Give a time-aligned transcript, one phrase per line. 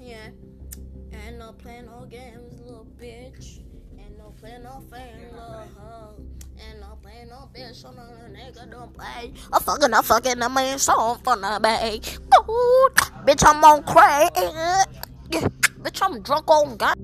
[0.00, 0.30] Yeah.
[1.12, 3.60] and no playing no games, little bitch.
[3.98, 6.14] And no playing no fame, little hoe.
[6.58, 9.32] And no playing no bitch, so no nigga don't play.
[9.52, 12.00] I'm fucking, I'm fucking, I'm in song for the bay.
[12.48, 12.88] Ooh,
[13.24, 14.32] bitch, I'm on crack.
[14.36, 15.48] Yeah,
[15.80, 16.94] bitch, I'm drunk on God.